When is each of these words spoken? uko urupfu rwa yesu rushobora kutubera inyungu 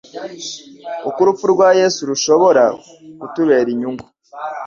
uko 1.07 1.17
urupfu 1.23 1.45
rwa 1.53 1.69
yesu 1.79 2.01
rushobora 2.09 2.63
kutubera 3.19 3.69
inyungu 3.73 4.05